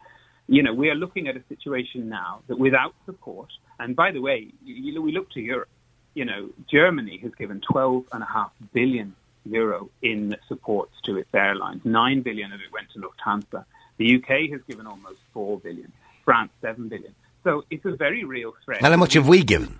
You 0.47 0.63
know, 0.63 0.73
we 0.73 0.89
are 0.89 0.95
looking 0.95 1.27
at 1.27 1.35
a 1.35 1.44
situation 1.49 2.07
now 2.09 2.41
that 2.47 2.57
without 2.57 2.95
support, 3.05 3.49
and 3.79 3.95
by 3.95 4.11
the 4.11 4.21
way, 4.21 4.47
you 4.63 5.01
we 5.01 5.11
look 5.11 5.29
to 5.31 5.41
Europe, 5.41 5.69
you 6.13 6.25
know, 6.25 6.49
Germany 6.71 7.19
has 7.23 7.33
given 7.35 7.61
12.5 7.69 8.49
billion 8.73 9.15
euro 9.45 9.89
in 10.01 10.35
supports 10.47 10.94
to 11.03 11.17
its 11.17 11.29
airlines. 11.33 11.81
9 11.85 12.21
billion 12.21 12.51
of 12.51 12.59
it 12.59 12.71
went 12.71 12.89
to 12.91 12.99
Lufthansa. 12.99 13.65
The 13.97 14.15
UK 14.15 14.51
has 14.51 14.61
given 14.67 14.88
almost 14.88 15.19
4 15.33 15.59
billion. 15.59 15.91
France, 16.25 16.51
7 16.61 16.88
billion. 16.89 17.13
So 17.44 17.63
it's 17.69 17.85
a 17.85 17.95
very 17.95 18.23
real 18.23 18.53
threat. 18.65 18.81
How 18.81 18.95
much 18.95 19.13
have 19.13 19.27
we 19.27 19.44
given? 19.44 19.79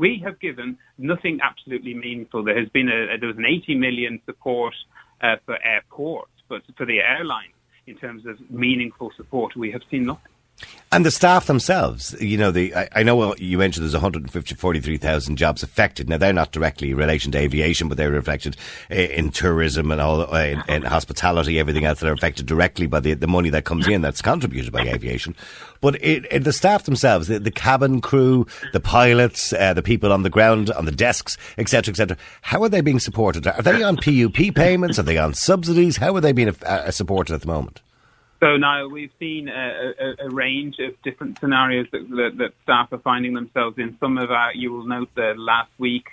We 0.00 0.18
have 0.24 0.40
given 0.40 0.78
nothing 0.96 1.40
absolutely 1.42 1.92
meaningful. 1.92 2.42
There 2.42 2.58
has 2.58 2.70
been 2.70 2.88
a, 2.88 3.18
there 3.18 3.28
was 3.28 3.36
an 3.36 3.44
80 3.44 3.74
million 3.74 4.18
support 4.24 4.74
uh, 5.20 5.36
for 5.44 5.58
airports, 5.62 6.32
but 6.48 6.62
for 6.78 6.86
the 6.86 7.00
airlines, 7.00 7.52
in 7.86 7.96
terms 7.96 8.24
of 8.24 8.38
meaningful 8.50 9.12
support, 9.14 9.54
we 9.56 9.70
have 9.72 9.82
seen 9.90 10.06
nothing. 10.06 10.29
And 10.92 11.06
the 11.06 11.12
staff 11.12 11.46
themselves, 11.46 12.16
you 12.20 12.36
know, 12.36 12.50
the 12.50 12.74
I, 12.74 12.88
I 12.96 13.02
know 13.04 13.36
you 13.36 13.58
mentioned 13.58 13.84
there's 13.84 13.92
143,000 13.92 15.36
jobs 15.36 15.62
affected. 15.62 16.08
Now 16.08 16.18
they're 16.18 16.32
not 16.32 16.50
directly 16.50 16.90
in 16.90 16.96
relation 16.96 17.30
to 17.30 17.38
aviation, 17.38 17.88
but 17.88 17.96
they're 17.96 18.16
affected 18.16 18.56
in 18.90 19.30
tourism 19.30 19.92
and 19.92 20.00
all, 20.00 20.22
uh, 20.34 20.42
in, 20.42 20.62
in, 20.68 20.82
hospitality, 20.82 21.60
everything 21.60 21.84
else 21.84 22.00
that 22.00 22.08
are 22.08 22.12
affected 22.12 22.46
directly 22.46 22.88
by 22.88 22.98
the, 22.98 23.14
the 23.14 23.28
money 23.28 23.50
that 23.50 23.64
comes 23.64 23.86
in 23.86 24.02
that's 24.02 24.20
contributed 24.20 24.72
by 24.72 24.80
aviation. 24.80 25.36
But 25.80 25.94
it, 26.02 26.26
it, 26.28 26.42
the 26.42 26.52
staff 26.52 26.82
themselves, 26.82 27.28
the, 27.28 27.38
the 27.38 27.52
cabin 27.52 28.00
crew, 28.00 28.48
the 28.72 28.80
pilots, 28.80 29.52
uh, 29.52 29.72
the 29.72 29.82
people 29.82 30.12
on 30.12 30.24
the 30.24 30.30
ground, 30.30 30.72
on 30.72 30.86
the 30.86 30.92
desks, 30.92 31.36
etc., 31.56 31.92
etc. 31.92 32.16
How 32.42 32.64
are 32.64 32.68
they 32.68 32.80
being 32.80 32.98
supported? 32.98 33.46
Are 33.46 33.62
they 33.62 33.84
on 33.84 33.96
PUP 33.96 34.56
payments? 34.56 34.98
Are 34.98 35.04
they 35.04 35.18
on 35.18 35.34
subsidies? 35.34 35.98
How 35.98 36.16
are 36.16 36.20
they 36.20 36.32
being 36.32 36.48
uh, 36.48 36.90
supported 36.90 37.34
at 37.34 37.42
the 37.42 37.46
moment? 37.46 37.80
So 38.40 38.56
now 38.56 38.88
we've 38.88 39.12
seen 39.18 39.48
a, 39.48 39.92
a, 40.00 40.26
a 40.26 40.30
range 40.30 40.78
of 40.78 41.00
different 41.02 41.38
scenarios 41.38 41.86
that, 41.92 42.08
that, 42.08 42.38
that, 42.38 42.52
staff 42.62 42.90
are 42.90 42.98
finding 42.98 43.34
themselves 43.34 43.78
in. 43.78 43.98
Some 44.00 44.16
of 44.16 44.30
our, 44.30 44.54
you 44.54 44.72
will 44.72 44.86
note 44.86 45.10
that 45.14 45.38
last 45.38 45.70
week 45.78 46.06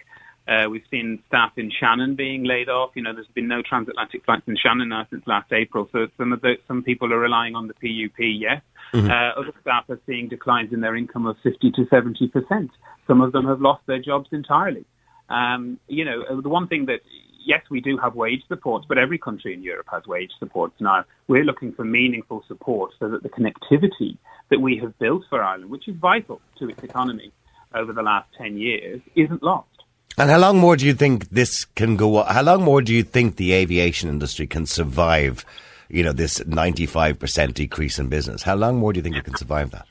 uh, 0.45 0.67
we've 0.69 0.83
seen 0.91 1.23
staff 1.27 1.53
in 1.57 1.71
Shannon 1.71 2.15
being 2.15 2.43
laid 2.43 2.67
off. 2.67 2.91
You 2.95 3.03
know, 3.03 3.13
there's 3.13 3.27
been 3.27 3.47
no 3.47 3.61
transatlantic 3.61 4.25
flights 4.25 4.43
in 4.45 4.57
Shannon 4.57 4.89
now 4.89 5.07
since 5.09 5.25
last 5.25 5.53
April. 5.53 5.87
So 5.93 6.07
some 6.17 6.33
of 6.33 6.41
the, 6.41 6.55
some 6.67 6.83
people 6.83 7.13
are 7.13 7.19
relying 7.19 7.55
on 7.55 7.67
the 7.67 7.73
PUP, 7.73 8.19
yes. 8.19 8.61
Mm-hmm. 8.93 9.09
Uh, 9.09 9.41
other 9.41 9.53
staff 9.61 9.89
are 9.89 9.99
seeing 10.05 10.27
declines 10.27 10.73
in 10.73 10.81
their 10.81 10.95
income 10.95 11.25
of 11.25 11.37
50 11.43 11.71
to 11.71 11.87
70 11.89 12.27
percent. 12.27 12.71
Some 13.05 13.21
of 13.21 13.31
them 13.31 13.45
have 13.45 13.61
lost 13.61 13.85
their 13.85 13.99
jobs 13.99 14.29
entirely. 14.31 14.85
Um, 15.29 15.79
you 15.87 16.05
know, 16.05 16.23
uh, 16.23 16.41
the 16.41 16.49
one 16.49 16.67
thing 16.67 16.85
that 16.85 17.01
yes, 17.47 17.61
we 17.69 17.79
do 17.81 17.97
have 17.97 18.13
wage 18.15 18.43
supports, 18.47 18.85
but 18.87 18.97
every 18.97 19.17
country 19.17 19.53
in 19.53 19.63
Europe 19.63 19.87
has 19.91 20.05
wage 20.05 20.31
supports 20.37 20.75
now. 20.79 21.05
We're 21.27 21.45
looking 21.45 21.71
for 21.71 21.85
meaningful 21.85 22.43
support 22.47 22.91
so 22.99 23.09
that 23.09 23.23
the 23.23 23.29
connectivity 23.29 24.17
that 24.49 24.59
we 24.59 24.77
have 24.77 24.97
built 24.99 25.23
for 25.29 25.41
Ireland, 25.41 25.71
which 25.71 25.87
is 25.87 25.95
vital 25.95 26.41
to 26.59 26.69
its 26.69 26.83
economy 26.83 27.31
over 27.73 27.93
the 27.93 28.03
last 28.03 28.29
10 28.37 28.57
years, 28.57 29.01
isn't 29.15 29.41
lost. 29.41 29.69
And 30.17 30.29
how 30.29 30.39
long 30.39 30.57
more 30.57 30.75
do 30.75 30.85
you 30.85 30.93
think 30.93 31.29
this 31.29 31.65
can 31.65 31.95
go 31.95 32.17
on? 32.17 32.33
How 32.33 32.41
long 32.41 32.63
more 32.63 32.81
do 32.81 32.93
you 32.93 33.03
think 33.03 33.37
the 33.37 33.53
aviation 33.53 34.09
industry 34.09 34.47
can 34.47 34.65
survive, 34.65 35.45
you 35.89 36.03
know, 36.03 36.11
this 36.11 36.39
95% 36.39 37.53
decrease 37.53 37.99
in 37.99 38.09
business? 38.09 38.43
How 38.43 38.55
long 38.55 38.77
more 38.77 38.93
do 38.93 38.97
you 38.97 39.03
think 39.03 39.15
it 39.15 39.23
can 39.23 39.35
survive 39.35 39.71
that? 39.71 39.85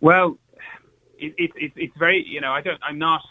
Well, 0.00 0.36
it, 1.18 1.34
it, 1.38 1.50
it, 1.56 1.72
it's 1.76 1.96
very, 1.96 2.24
you 2.26 2.40
know, 2.40 2.52
I 2.52 2.60
don't, 2.60 2.80
I'm 2.86 2.98
not 2.98 3.22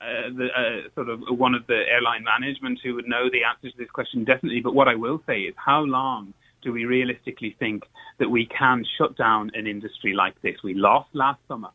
uh, 0.00 0.30
the, 0.36 0.46
uh, 0.46 0.88
sort 0.94 1.08
of 1.08 1.20
one 1.28 1.54
of 1.54 1.66
the 1.66 1.82
airline 1.90 2.24
management 2.24 2.80
who 2.82 2.94
would 2.94 3.06
know 3.06 3.28
the 3.30 3.44
answer 3.44 3.70
to 3.70 3.76
this 3.76 3.90
question 3.90 4.24
definitely. 4.24 4.60
But 4.60 4.74
what 4.74 4.88
I 4.88 4.94
will 4.94 5.22
say 5.26 5.40
is, 5.40 5.54
how 5.56 5.80
long 5.80 6.34
do 6.62 6.72
we 6.72 6.84
realistically 6.84 7.56
think 7.58 7.84
that 8.18 8.30
we 8.30 8.46
can 8.46 8.84
shut 8.96 9.16
down 9.16 9.50
an 9.54 9.66
industry 9.66 10.14
like 10.14 10.40
this? 10.42 10.56
We 10.62 10.74
lost 10.74 11.08
last 11.14 11.40
summer 11.48 11.70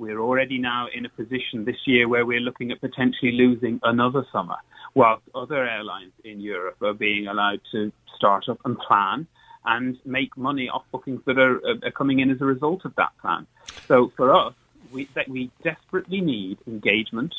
we're 0.00 0.18
already 0.18 0.58
now 0.58 0.86
in 0.92 1.04
a 1.04 1.10
position 1.10 1.66
this 1.66 1.76
year 1.84 2.08
where 2.08 2.24
we're 2.24 2.40
looking 2.40 2.72
at 2.72 2.80
potentially 2.80 3.32
losing 3.32 3.78
another 3.82 4.26
summer, 4.32 4.56
whilst 4.94 5.22
other 5.34 5.68
airlines 5.68 6.12
in 6.24 6.40
Europe 6.40 6.80
are 6.82 6.94
being 6.94 7.26
allowed 7.26 7.60
to 7.70 7.92
start 8.16 8.48
up 8.48 8.58
and 8.64 8.78
plan 8.78 9.26
and 9.66 9.98
make 10.06 10.34
money 10.38 10.70
off 10.70 10.84
bookings 10.90 11.20
that 11.26 11.38
are, 11.38 11.60
are 11.84 11.90
coming 11.90 12.20
in 12.20 12.30
as 12.30 12.40
a 12.40 12.46
result 12.46 12.86
of 12.86 12.94
that 12.96 13.10
plan. 13.20 13.46
So 13.86 14.10
for 14.16 14.34
us, 14.34 14.54
we, 14.90 15.06
we 15.28 15.50
desperately 15.62 16.22
need 16.22 16.56
engagement 16.66 17.34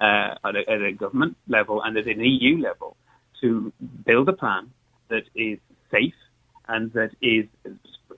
uh, 0.00 0.34
at, 0.44 0.56
a, 0.56 0.70
at 0.70 0.82
a 0.82 0.92
government 0.92 1.36
level 1.48 1.82
and 1.82 1.96
at 1.96 2.06
an 2.06 2.20
EU 2.20 2.58
level 2.58 2.96
to 3.40 3.72
build 4.04 4.28
a 4.28 4.32
plan 4.32 4.70
that 5.08 5.24
is 5.34 5.58
safe 5.90 6.14
and 6.68 6.92
that 6.92 7.10
is 7.20 7.46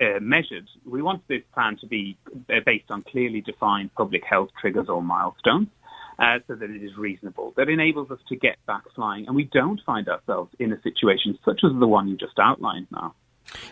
uh, 0.00 0.20
measured. 0.20 0.68
We 0.84 1.02
want 1.02 1.26
this 1.28 1.42
plan 1.52 1.76
to 1.78 1.86
be 1.86 2.16
uh, 2.48 2.60
based 2.64 2.90
on 2.90 3.02
clearly 3.02 3.40
defined 3.40 3.94
public 3.94 4.24
health 4.24 4.50
triggers 4.60 4.88
or 4.88 5.02
milestones. 5.02 5.68
Uh, 6.18 6.38
so 6.48 6.54
that 6.54 6.70
it 6.70 6.82
is 6.82 6.96
reasonable, 6.96 7.52
that 7.58 7.68
enables 7.68 8.10
us 8.10 8.18
to 8.26 8.36
get 8.36 8.56
back 8.64 8.82
flying, 8.94 9.26
and 9.26 9.36
we 9.36 9.44
don't 9.44 9.82
find 9.84 10.08
ourselves 10.08 10.50
in 10.58 10.72
a 10.72 10.80
situation 10.80 11.38
such 11.44 11.60
as 11.62 11.70
the 11.78 11.86
one 11.86 12.08
you 12.08 12.16
just 12.16 12.38
outlined 12.38 12.86
now. 12.90 13.14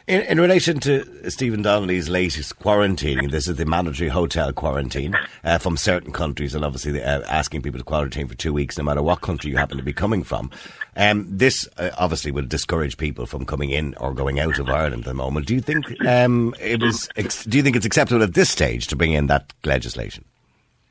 In, 0.07 0.21
in, 0.23 0.41
relation 0.41 0.81
to 0.81 1.31
Stephen 1.31 1.63
Donnelly's 1.63 2.09
latest 2.09 2.59
quarantining, 2.59 3.31
this 3.31 3.49
is 3.49 3.57
the 3.57 3.65
mandatory 3.65 4.09
hotel 4.09 4.53
quarantine 4.53 5.15
uh, 5.43 5.59
from 5.59 5.77
certain 5.77 6.13
countries, 6.13 6.55
and 6.55 6.65
obviously 6.65 7.03
uh, 7.03 7.23
asking 7.23 7.63
people 7.63 7.79
to 7.79 7.85
quarantine 7.85 8.29
for 8.29 8.35
two 8.35 8.53
weeks, 8.53 8.77
no 8.79 8.85
matter 8.85 9.03
what 9.03 9.23
country 9.23 9.51
you 9.51 9.57
happen 9.57 9.77
to 9.77 9.83
be 9.83 9.93
coming 9.93 10.23
from. 10.23 10.51
Um, 10.97 11.27
this 11.29 11.67
uh, 11.79 11.91
obviously 11.99 12.31
will 12.31 12.47
discourage 12.47 12.97
people 12.97 13.27
from 13.27 13.45
coming 13.45 13.71
in 13.71 13.95
or 13.95 14.15
going 14.15 14.41
out 14.41 14.59
of 14.59 14.69
Ireland 14.69 15.03
at 15.03 15.07
the 15.07 15.15
moment. 15.15 15.47
Do 15.47 15.55
you 15.55 15.61
think 15.61 15.87
um, 16.05 16.55
it 16.61 16.83
is? 16.83 17.09
Ex- 17.17 17.45
do 17.45 17.57
you 17.57 17.63
think 17.63 17.77
it's 17.77 17.87
acceptable 17.87 18.23
at 18.23 18.35
this 18.35 18.51
stage 18.51 18.87
to 18.89 18.97
bring 18.97 19.13
in 19.13 19.27
that 19.29 19.53
legislation? 19.65 20.25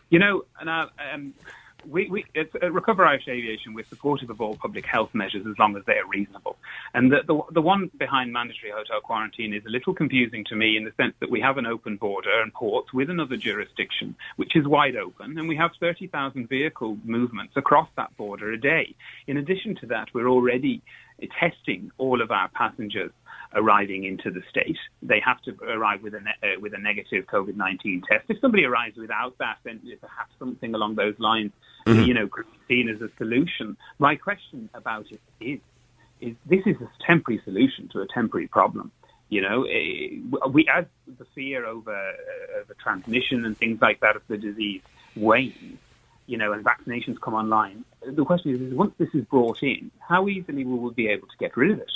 You 0.10 0.20
know, 0.20 0.46
and 0.60 0.70
um, 0.70 1.34
we, 1.88 2.10
we, 2.10 2.26
it's, 2.34 2.54
uh, 2.62 2.72
Recover 2.72 3.06
Irish 3.06 3.28
Aviation, 3.28 3.74
we're 3.74 3.86
supportive 3.86 4.30
of 4.30 4.42
all 4.42 4.56
public 4.56 4.86
health 4.86 5.10
measures 5.14 5.46
as 5.48 5.58
long 5.60 5.76
as 5.78 5.84
they 5.86 5.94
are 5.94 6.08
reasonable. 6.08 6.58
And 6.94 7.12
the, 7.12 7.22
the, 7.28 7.42
the 7.52 7.62
one 7.62 7.90
behind 7.98 8.32
mandatory 8.32 8.72
hotel 8.72 9.02
quarantine 9.02 9.54
is 9.54 9.66
a 9.66 9.70
little 9.70 9.94
confusing 9.94 10.44
to 10.46 10.56
me 10.56 10.78
in 10.78 10.86
the 10.86 10.92
sense 10.98 11.14
that 11.20 11.30
we 11.30 11.42
have 11.42 11.58
an 11.58 11.66
open 11.66 11.98
border 11.98 12.42
and 12.42 12.54
ports 12.54 12.94
with 12.94 13.10
another 13.10 13.38
jurisdiction, 13.38 14.16
which 14.36 14.56
is 14.56 14.68
wide 14.68 14.96
open, 14.96 15.38
and 15.38 15.48
we 15.48 15.56
have 15.56 15.72
30,000 15.80 16.48
vehicle 16.48 16.98
movements 17.04 17.54
across 17.56 17.90
that 17.96 18.16
border 18.18 18.52
a 18.52 18.60
day. 18.60 18.96
In 19.28 19.38
addition 19.38 19.76
to 19.78 19.86
that, 19.88 20.08
we're 20.14 20.30
already 20.30 20.82
testing 21.40 21.92
all 21.98 22.22
of 22.22 22.32
our 22.32 22.50
passengers 22.50 23.12
arriving 23.56 24.04
into 24.04 24.32
the 24.32 24.42
state. 24.50 24.78
They 25.02 25.20
have 25.20 25.42
to 25.44 25.56
arrive 25.64 26.02
with 26.04 26.16
a 26.16 26.22
ne- 26.22 26.40
uh, 26.44 26.60
with 26.60 26.74
a 26.74 26.78
negative 26.78 27.26
COVID 27.26 27.56
nineteen 27.56 28.02
test. 28.10 28.26
If 28.30 28.40
somebody 28.40 28.66
arrives 28.66 28.98
without 28.98 29.38
that, 29.40 29.58
then 29.64 29.82
perhaps 30.02 30.32
something 30.40 30.74
along 30.74 30.96
those 30.96 31.18
lines, 31.20 31.52
mm-hmm. 31.86 32.04
you 32.04 32.14
know, 32.14 32.28
could 32.28 32.46
be 32.52 32.60
seen 32.68 32.90
as 32.90 33.02
a 33.02 33.10
solution. 33.18 33.78
My 34.00 34.16
question 34.16 34.70
about 34.74 35.06
it 35.12 35.22
is: 35.40 35.60
is 36.22 36.36
this 36.46 36.62
is 36.66 36.78
a 36.82 36.90
temporary 37.06 37.42
solution 37.44 37.90
to 37.90 38.02
a 38.02 38.08
temporary 38.08 38.48
problem? 38.48 38.92
You 39.30 39.42
know, 39.42 39.64
eh, 39.64 40.20
we 40.50 40.68
as 40.68 40.86
the 41.18 41.26
fear 41.34 41.66
over 41.66 41.92
uh, 41.92 42.64
the 42.68 42.76
transmission 42.76 43.46
and 43.46 43.58
things 43.58 43.82
like 43.82 44.00
that 44.02 44.16
of 44.16 44.22
the 44.28 44.38
disease 44.38 44.82
wanes, 45.16 45.80
you 46.28 46.38
know, 46.38 46.54
and 46.54 46.64
vaccinations 46.64 47.20
come 47.20 47.34
online. 47.34 47.84
The 48.06 48.26
question 48.26 48.54
is, 48.54 48.62
is 48.62 48.74
once 48.74 48.94
this 48.98 49.10
is 49.14 49.26
brought 49.26 49.64
in, 49.64 49.92
how 50.00 50.28
easily 50.28 50.66
will 50.66 50.80
we 50.80 50.94
be 50.94 51.08
able 51.08 51.28
to 51.28 51.38
get 51.40 51.58
rid 51.58 51.72
of 51.72 51.80
it? 51.80 51.92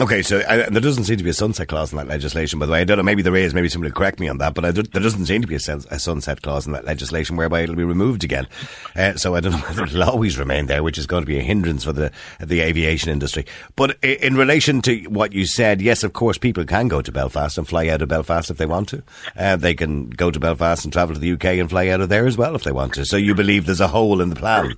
Okay, 0.00 0.22
so 0.22 0.38
uh, 0.38 0.70
there 0.70 0.80
doesn't 0.80 1.04
seem 1.04 1.18
to 1.18 1.24
be 1.24 1.28
a 1.28 1.34
sunset 1.34 1.68
clause 1.68 1.92
in 1.92 1.98
that 1.98 2.06
legislation, 2.06 2.58
by 2.58 2.64
the 2.64 2.72
way. 2.72 2.80
I 2.80 2.84
don't 2.84 2.96
know, 2.96 3.02
maybe 3.02 3.20
there 3.20 3.36
is, 3.36 3.52
maybe 3.52 3.68
somebody 3.68 3.90
will 3.90 3.98
correct 3.98 4.20
me 4.20 4.28
on 4.28 4.38
that, 4.38 4.54
but 4.54 4.62
there 4.74 5.02
doesn't 5.02 5.26
seem 5.26 5.42
to 5.42 5.46
be 5.46 5.56
a, 5.56 5.58
a, 5.90 5.98
sunset 5.98 6.40
clause 6.40 6.66
in 6.66 6.72
that 6.72 6.86
legislation 6.86 7.36
whereby 7.36 7.60
it'll 7.60 7.74
be 7.74 7.84
removed 7.84 8.24
again. 8.24 8.48
Uh, 8.96 9.16
so 9.16 9.34
I 9.34 9.40
don't 9.40 9.52
know 9.52 9.58
whether 9.68 9.84
it'll 9.84 10.04
always 10.04 10.38
remain 10.38 10.64
there, 10.64 10.82
which 10.82 10.96
is 10.96 11.06
going 11.06 11.24
to 11.24 11.26
be 11.26 11.38
a 11.38 11.42
hindrance 11.42 11.84
for 11.84 11.92
the 11.92 12.10
the 12.40 12.60
aviation 12.60 13.10
industry. 13.10 13.44
But 13.76 14.02
in 14.02 14.34
relation 14.34 14.80
to 14.82 15.04
what 15.08 15.34
you 15.34 15.44
said, 15.44 15.82
yes, 15.82 16.04
of 16.04 16.14
course, 16.14 16.38
people 16.38 16.64
can 16.64 16.88
go 16.88 17.02
to 17.02 17.12
Belfast 17.12 17.58
and 17.58 17.68
fly 17.68 17.88
out 17.88 18.00
of 18.00 18.08
Belfast 18.08 18.50
if 18.50 18.56
they 18.56 18.64
want 18.64 18.88
to. 18.88 19.02
Uh, 19.36 19.56
they 19.56 19.74
can 19.74 20.08
go 20.08 20.30
to 20.30 20.40
Belfast 20.40 20.84
and 20.84 20.92
travel 20.92 21.14
to 21.14 21.20
the 21.20 21.32
UK 21.32 21.44
and 21.60 21.68
fly 21.68 21.88
out 21.88 22.00
of 22.00 22.08
there 22.08 22.26
as 22.26 22.38
well 22.38 22.54
if 22.54 22.64
they 22.64 22.72
want 22.72 22.94
to. 22.94 23.04
So 23.04 23.18
you 23.18 23.34
believe 23.34 23.66
there's 23.66 23.80
a 23.80 23.88
hole 23.88 24.22
in 24.22 24.30
the 24.30 24.36
plan? 24.36 24.74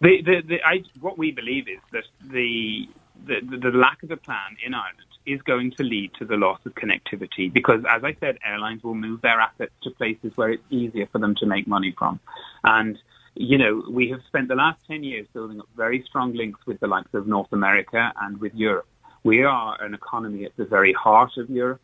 The, 0.00 0.22
the, 0.22 0.42
the, 0.48 0.64
I, 0.64 0.82
what 1.00 1.18
we 1.18 1.30
believe 1.30 1.68
is 1.68 1.78
that 1.92 2.04
the 2.32 2.88
the, 3.26 3.40
the, 3.48 3.70
the 3.70 3.76
lack 3.76 4.02
of 4.02 4.10
a 4.10 4.16
plan 4.16 4.56
in 4.64 4.74
Ireland 4.74 5.06
is 5.24 5.40
going 5.42 5.70
to 5.72 5.82
lead 5.84 6.12
to 6.18 6.24
the 6.24 6.36
loss 6.36 6.58
of 6.66 6.74
connectivity 6.74 7.52
because, 7.52 7.84
as 7.88 8.02
I 8.02 8.16
said, 8.20 8.38
airlines 8.44 8.82
will 8.82 8.94
move 8.94 9.20
their 9.22 9.40
assets 9.40 9.72
to 9.84 9.90
places 9.90 10.32
where 10.36 10.50
it's 10.50 10.62
easier 10.70 11.06
for 11.06 11.18
them 11.18 11.34
to 11.36 11.46
make 11.46 11.66
money 11.66 11.94
from. 11.96 12.18
And, 12.64 12.98
you 13.34 13.58
know, 13.58 13.84
we 13.88 14.10
have 14.10 14.20
spent 14.26 14.48
the 14.48 14.56
last 14.56 14.80
10 14.88 15.04
years 15.04 15.26
building 15.32 15.60
up 15.60 15.68
very 15.76 16.04
strong 16.08 16.34
links 16.34 16.60
with 16.66 16.80
the 16.80 16.88
likes 16.88 17.14
of 17.14 17.26
North 17.26 17.52
America 17.52 18.12
and 18.20 18.40
with 18.40 18.54
Europe. 18.54 18.86
We 19.22 19.44
are 19.44 19.80
an 19.80 19.94
economy 19.94 20.44
at 20.44 20.56
the 20.56 20.64
very 20.64 20.92
heart 20.92 21.36
of 21.36 21.48
Europe. 21.48 21.80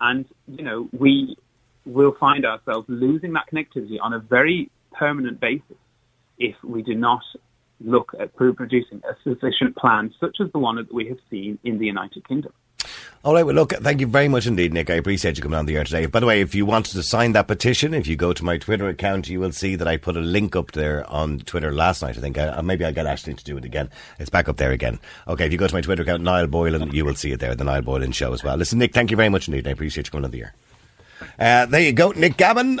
And, 0.00 0.26
you 0.46 0.64
know, 0.64 0.88
we 0.92 1.36
will 1.86 2.14
find 2.20 2.44
ourselves 2.44 2.86
losing 2.88 3.32
that 3.32 3.46
connectivity 3.52 3.96
on 4.00 4.12
a 4.12 4.18
very 4.18 4.70
permanent 4.92 5.40
basis 5.40 5.76
if 6.38 6.56
we 6.62 6.82
do 6.82 6.94
not 6.94 7.22
look 7.84 8.12
at 8.18 8.34
producing 8.36 9.02
a 9.08 9.14
sufficient 9.22 9.76
plan 9.76 10.12
such 10.20 10.38
as 10.40 10.50
the 10.52 10.58
one 10.58 10.76
that 10.76 10.92
we 10.92 11.08
have 11.08 11.18
seen 11.30 11.58
in 11.64 11.78
the 11.78 11.86
United 11.86 12.26
Kingdom. 12.26 12.52
All 13.24 13.34
right, 13.34 13.46
well, 13.46 13.54
look, 13.54 13.72
thank 13.72 14.00
you 14.00 14.08
very 14.08 14.26
much 14.26 14.48
indeed, 14.48 14.72
Nic. 14.72 14.90
I 14.90 14.94
appreciate 14.94 15.36
you 15.36 15.44
coming 15.44 15.58
on 15.58 15.66
the 15.66 15.76
air 15.76 15.84
today. 15.84 16.06
By 16.06 16.18
the 16.18 16.26
way, 16.26 16.40
if 16.40 16.56
you 16.56 16.66
wanted 16.66 16.92
to 16.94 17.04
sign 17.04 17.32
that 17.32 17.46
petition, 17.46 17.94
if 17.94 18.08
you 18.08 18.16
go 18.16 18.32
to 18.32 18.44
my 18.44 18.58
Twitter 18.58 18.88
account, 18.88 19.28
you 19.28 19.38
will 19.38 19.52
see 19.52 19.76
that 19.76 19.86
I 19.86 19.96
put 19.96 20.16
a 20.16 20.20
link 20.20 20.56
up 20.56 20.72
there 20.72 21.08
on 21.08 21.38
Twitter 21.38 21.72
last 21.72 22.02
night, 22.02 22.18
I 22.18 22.20
think. 22.20 22.36
Uh, 22.36 22.60
maybe 22.62 22.84
I'll 22.84 22.92
get 22.92 23.06
Ashley 23.06 23.34
to 23.34 23.44
do 23.44 23.56
it 23.56 23.64
again. 23.64 23.90
It's 24.18 24.30
back 24.30 24.48
up 24.48 24.56
there 24.56 24.72
again. 24.72 24.98
Okay, 25.28 25.46
if 25.46 25.52
you 25.52 25.58
go 25.58 25.68
to 25.68 25.74
my 25.74 25.80
Twitter 25.80 26.02
account, 26.02 26.24
Niall 26.24 26.48
Boylan, 26.48 26.90
you 26.92 27.04
will 27.04 27.14
see 27.14 27.30
it 27.30 27.38
there, 27.38 27.54
the 27.54 27.62
Niall 27.62 27.82
Boylan 27.82 28.10
Show 28.10 28.32
as 28.32 28.42
well. 28.42 28.56
Listen, 28.56 28.80
Nic, 28.80 28.92
thank 28.92 29.12
you 29.12 29.16
very 29.16 29.28
much 29.28 29.46
indeed. 29.46 29.68
I 29.68 29.70
appreciate 29.70 30.08
you 30.08 30.10
coming 30.10 30.24
on 30.24 30.32
the 30.32 30.42
air. 30.42 30.54
Uh, 31.38 31.66
there 31.66 31.80
you 31.80 31.92
go, 31.92 32.10
Nic 32.10 32.36
Gammon. 32.36 32.80